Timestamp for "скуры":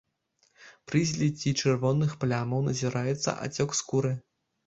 3.81-4.11